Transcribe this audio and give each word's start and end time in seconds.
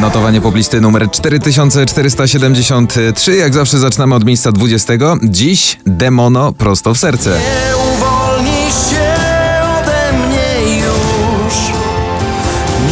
Notowanie 0.00 0.40
poblisty 0.40 0.80
numer 0.80 1.10
4473. 1.10 3.36
Jak 3.36 3.54
zawsze 3.54 3.78
zaczynamy 3.78 4.14
od 4.14 4.24
miejsca 4.24 4.52
20. 4.52 4.92
Dziś 5.22 5.78
Demono 5.86 6.52
prosto 6.52 6.94
w 6.94 6.98
serce. 6.98 7.30
Nie 7.30 7.76
uwolnisz 7.76 8.74
się 8.90 9.14
ode 9.80 10.12
mnie 10.12 10.76
już 10.76 11.54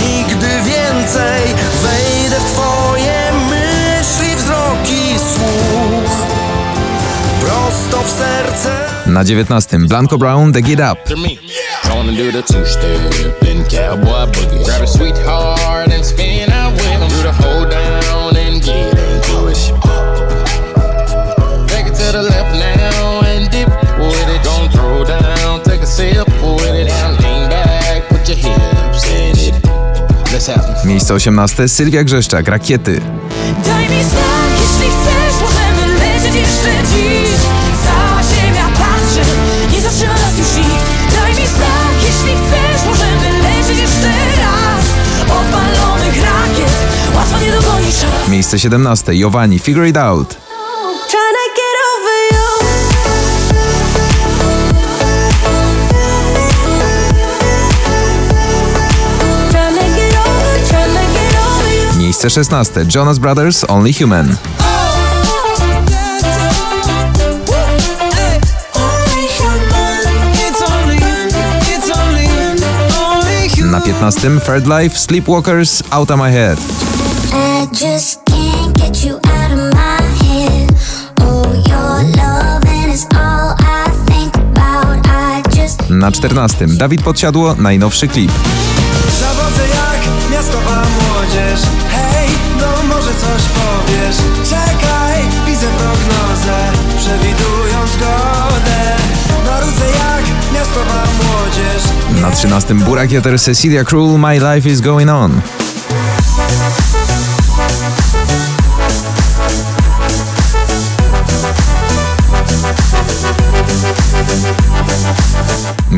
Nigdy 0.00 0.46
więcej 0.46 1.42
wejdę 1.82 2.40
w 2.40 2.44
twoje 2.52 3.32
myśli, 3.50 4.36
wzrok 4.36 4.90
i 4.90 5.18
słuch 5.18 6.16
Prosto 7.40 8.02
w 8.02 8.10
serce 8.10 8.70
Na 9.06 9.24
19. 9.24 9.78
Blanco 9.78 10.18
Brown 10.18 10.52
The 10.52 10.62
Get 10.62 10.80
Up. 10.80 10.96
to 11.06 11.16
Miejsce 31.06 31.14
18. 31.14 31.68
Sylwia 31.68 32.04
Grzeszczak 32.04 32.48
Rakiety. 32.48 33.00
Daj 33.64 33.82
mi 33.82 34.04
znak, 34.04 34.50
jeśli 34.60 34.92
chcesz, 34.94 35.34
możemy 35.40 35.94
lecieć 35.94 36.34
jeszcze 36.34 36.70
dziś 36.90 37.40
Cała 37.84 38.22
ziemia 38.22 38.68
patrzy, 38.68 39.20
nie 39.72 39.80
zatrzyma 39.80 40.12
nas 40.12 40.38
już 40.38 40.56
nikt 40.56 40.86
Daj 41.20 41.30
mi 41.30 41.46
znak, 41.46 41.94
jeśli 42.02 42.36
chcesz, 42.36 42.86
możemy 42.86 43.42
lecieć 43.42 43.78
jeszcze 43.78 44.08
raz 44.38 44.84
Odpalonych 45.22 46.16
rakiet, 46.22 46.74
łatwo 47.14 47.40
nie 47.40 47.52
dogonisz 47.52 48.28
Miejsce 48.28 48.58
17. 48.58 49.14
Jowani 49.14 49.58
Figure 49.58 49.88
It 49.88 49.96
Out. 49.96 50.45
Miejsce 62.16 62.30
16. 62.30 62.94
Jonas 62.94 63.18
Brothers 63.18 63.64
Only 63.68 63.92
Human. 63.92 64.36
Na 73.70 73.80
15. 73.80 74.40
Third 74.40 74.66
Life 74.66 74.98
Sleepwalkers 74.98 75.82
Out 75.90 76.10
of 76.10 76.20
My 76.20 76.32
Head. 76.32 76.58
Oh, 77.32 77.68
Na 85.90 86.10
14. 86.10 86.66
Dawid 86.66 87.02
Podsiadło 87.02 87.54
Najnowszy 87.58 88.08
klip. 88.08 88.32
Miastowa 90.36 90.82
młodzież 90.82 91.60
Hej, 91.90 92.28
no 92.60 92.94
może 92.94 93.10
coś 93.10 93.42
powiesz 93.42 94.16
Czekaj, 94.50 95.22
widzę 95.46 95.66
prognozę 95.66 96.56
Przewidują 96.98 97.86
zgodę 97.86 98.96
Marudzę 99.46 99.86
jak 99.86 100.52
miastowa 100.54 101.04
młodzież 101.16 101.82
Na 102.22 102.30
13. 102.30 102.74
Burak 102.74 103.12
Jeter 103.12 103.40
Cecilia 103.40 103.84
Król 103.84 104.18
My 104.18 104.34
Life 104.34 104.68
is 104.68 104.80
Going 104.80 105.10
On. 105.10 105.40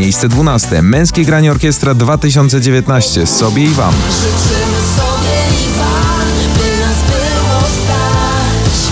Miejsce 0.00 0.28
12. 0.28 0.82
Męskie 0.82 1.24
granie 1.24 1.50
orkiestra 1.50 1.94
2019 1.94 3.26
sobie 3.26 3.64
i 3.64 3.68
wam. 3.68 3.94
Życzymy 4.10 4.80
sobie 4.96 5.36
i 5.64 5.78
wam, 5.78 6.26
by 6.54 6.80
nas 6.80 6.96
było 7.10 7.60
stać 7.60 8.90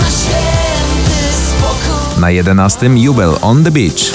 Na 0.00 0.10
święty 0.10 1.20
spokój 1.48 2.20
Na 2.20 2.30
11. 2.30 2.86
Jubel 2.86 3.36
On 3.42 3.64
the 3.64 3.70
Beach. 3.70 4.12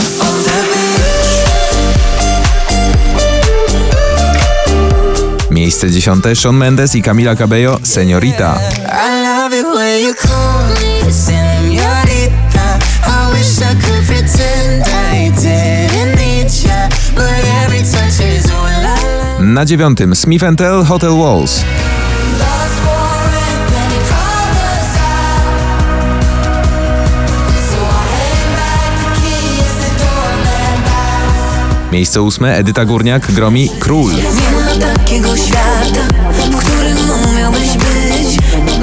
Miejsce 5.52 5.92
10. 5.92 6.26
Shawn 6.36 6.58
Mendes 6.58 6.96
i 6.96 7.02
Camila 7.02 7.36
Cabello 7.36 7.80
Seniorita. 7.84 8.60
I 8.88 9.24
love 9.24 9.60
it 9.60 9.66
when 9.66 10.02
you 10.02 10.14
call 10.14 10.55
Na 19.46 19.64
9. 19.64 20.16
Smith 20.16 20.42
Tell 20.58 20.84
Hotel 20.84 21.14
Walls. 21.14 21.64
Miejsce 31.92 32.20
8. 32.20 32.42
Edyta 32.42 32.84
Górniak 32.84 33.34
Gromi 33.34 33.70
Król. 33.80 34.12
Takiego 35.06 35.38
świata, 35.38 36.08
w 36.32 36.56
którym 36.56 36.98
umiałbyś 37.30 37.70
być 37.78 38.38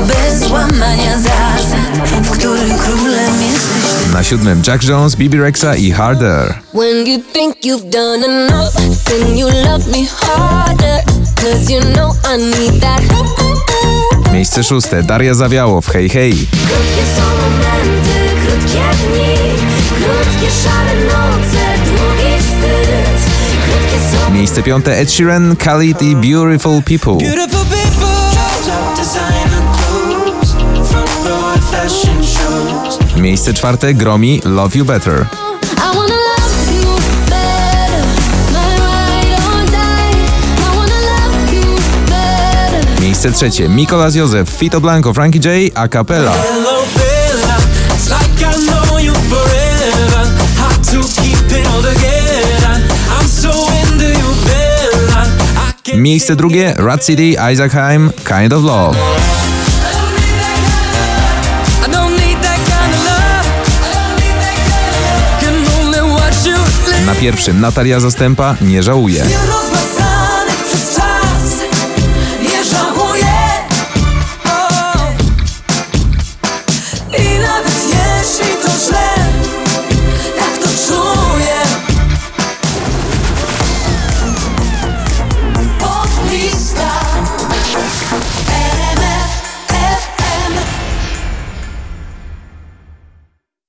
bez 0.07 0.51
łamania 0.51 1.19
zasad, 1.19 2.09
w 2.23 2.31
którym 2.31 2.79
królem 2.79 3.43
jesteś 3.43 4.07
ty. 4.07 4.13
Na 4.13 4.23
7. 4.25 4.63
Jack 4.67 4.85
Jones, 4.85 5.17
Bibi 5.17 5.39
Rexa 5.39 5.77
i 5.79 5.91
Harder. 5.91 6.55
When 6.75 7.07
you 7.07 7.19
think 7.33 7.57
you've 7.65 7.91
done 7.91 8.25
enough 8.25 8.73
Then 9.05 9.39
you 9.39 9.47
love 9.47 9.87
me 9.91 10.07
harder 10.07 11.03
Cause 11.37 11.73
you 11.73 11.81
know 11.81 12.15
I 12.25 12.39
need 12.39 12.81
that 12.81 13.03
Miejsce 14.33 14.65
6. 14.65 14.89
Daria 15.03 15.35
Zawiało 15.35 15.81
w 15.81 15.87
Hej 15.87 16.09
Hej. 16.09 16.33
Krótkie 16.33 17.03
są 17.17 17.23
momenty, 17.23 18.37
krótkie 18.47 18.81
dni 19.07 19.37
Krótkie 19.89 20.51
szare 20.65 20.95
noce, 21.05 21.32
Miejsce 24.43 24.63
5. 24.63 24.89
Ed 24.89 25.09
Sheeran, 25.09 25.57
Khalid 25.57 26.03
i 26.03 26.17
Beautiful 26.17 26.83
People. 26.83 27.17
Miejsce 33.17 33.53
4. 33.53 33.93
Gromi 33.95 34.41
Love 34.45 34.77
You 34.77 34.85
Better. 34.85 35.29
Miejsce 43.01 43.31
3. 43.31 43.69
Mikolas 43.69 44.15
Józef, 44.15 44.49
Fito 44.57 44.81
Blanco, 44.81 45.13
Frankie 45.13 45.41
J, 45.41 45.71
a 45.75 45.89
cappella. 45.89 46.62
Miejsce 56.03 56.37
drugie. 56.37 56.75
Rat 56.79 57.05
City, 57.05 57.37
Isaac 57.53 57.73
Haim, 57.73 58.11
Kind 58.25 58.53
of 58.53 58.65
Love. 58.65 58.97
Na 67.07 67.15
pierwszym 67.15 67.61
Natalia 67.61 68.01
Zastępa, 68.01 68.57
Nie 68.61 68.83
żałuję. 68.83 69.25
live. 69.25 69.82